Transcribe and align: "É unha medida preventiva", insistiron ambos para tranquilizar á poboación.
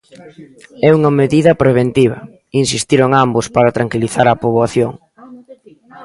"É 0.87 0.89
unha 0.97 1.11
medida 1.21 1.59
preventiva", 1.63 2.17
insistiron 2.61 3.09
ambos 3.25 3.45
para 3.55 3.75
tranquilizar 3.77 4.25
á 4.31 4.33
poboación. 4.43 4.91